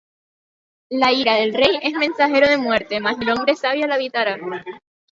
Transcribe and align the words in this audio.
La 0.89 1.11
ira 1.13 1.35
del 1.35 1.53
rey 1.53 1.77
es 1.83 1.93
mensajero 1.93 2.49
de 2.49 2.57
muerte: 2.57 2.99
Mas 2.99 3.21
el 3.21 3.29
hombre 3.29 3.53
sabio 3.55 3.85
la 3.85 3.97
evitará. 3.97 4.39